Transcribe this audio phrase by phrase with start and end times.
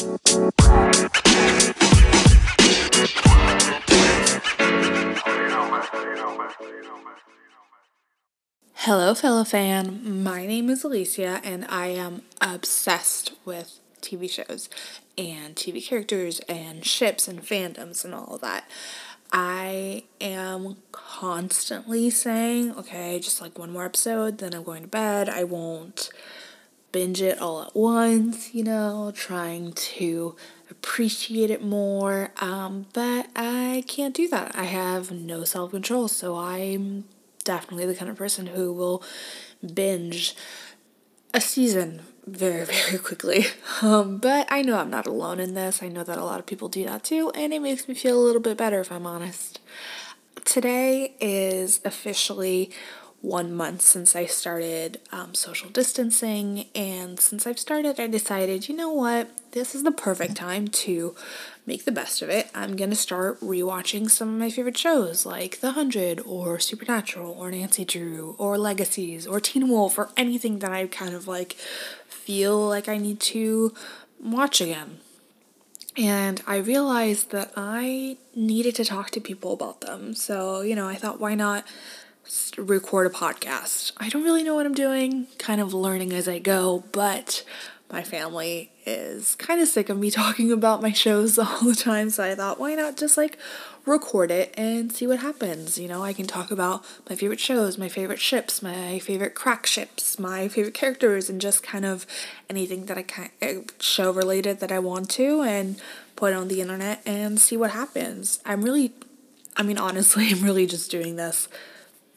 [0.00, 0.16] Hello,
[9.14, 10.22] fellow fan.
[10.24, 14.70] My name is Alicia, and I am obsessed with TV shows
[15.18, 18.64] and TV characters and ships and fandoms and all of that.
[19.30, 25.28] I am constantly saying, okay, just like one more episode, then I'm going to bed.
[25.28, 26.08] I won't
[26.92, 30.36] binge it all at once, you know, trying to
[30.70, 32.30] appreciate it more.
[32.40, 34.52] Um, but I can't do that.
[34.54, 37.04] I have no self control, so I'm
[37.44, 39.02] definitely the kind of person who will
[39.74, 40.34] binge
[41.32, 43.46] a season very, very quickly.
[43.82, 45.82] Um, but I know I'm not alone in this.
[45.82, 48.18] I know that a lot of people do that too, and it makes me feel
[48.18, 49.60] a little bit better if I'm honest.
[50.44, 52.70] Today is officially
[53.22, 58.74] one month since I started um, social distancing, and since I've started, I decided, you
[58.74, 61.14] know what, this is the perfect time to
[61.66, 62.48] make the best of it.
[62.54, 67.50] I'm gonna start rewatching some of my favorite shows like The Hundred, or Supernatural, or
[67.50, 71.52] Nancy Drew, or Legacies, or Teen Wolf, or anything that I kind of like
[72.08, 73.74] feel like I need to
[74.22, 75.00] watch again.
[75.96, 80.14] And I realized that I needed to talk to people about them.
[80.14, 81.64] So, you know, I thought, why not
[82.56, 83.92] record a podcast.
[83.96, 87.44] I don't really know what I'm doing, kind of learning as I go, but
[87.90, 92.10] my family is kind of sick of me talking about my shows all the time,
[92.10, 93.38] so I thought, why not just like
[93.86, 95.78] record it and see what happens?
[95.78, 99.66] You know, I can talk about my favorite shows, my favorite ships, my favorite crack
[99.66, 102.06] ships, my favorite characters, and just kind of
[102.48, 105.80] anything that I can uh, show related that I want to, and
[106.16, 108.40] put on the internet and see what happens.
[108.44, 108.92] I'm really,
[109.56, 111.48] I mean, honestly, I'm really just doing this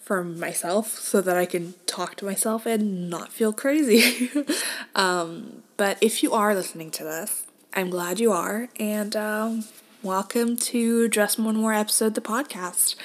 [0.03, 4.29] for myself so that I can talk to myself and not feel crazy.
[4.95, 9.63] um, but if you are listening to this, I'm glad you are, and um,
[10.03, 12.95] welcome to Just One More Episode, the podcast.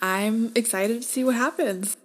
[0.00, 1.96] I'm excited to see what happens.